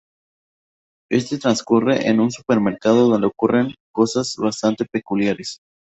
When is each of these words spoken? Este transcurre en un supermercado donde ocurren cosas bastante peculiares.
Este 1.11 1.37
transcurre 1.37 2.07
en 2.07 2.19
un 2.21 2.31
supermercado 2.31 3.07
donde 3.07 3.27
ocurren 3.27 3.75
cosas 3.93 4.35
bastante 4.35 4.85
peculiares. 4.91 5.59